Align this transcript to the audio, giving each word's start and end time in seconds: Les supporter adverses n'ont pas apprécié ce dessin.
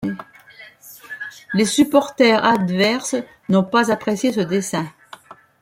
Les 1.53 1.67
supporter 1.67 2.33
adverses 2.43 3.17
n'ont 3.49 3.63
pas 3.65 3.91
apprécié 3.91 4.33
ce 4.33 4.39
dessin. 4.39 4.87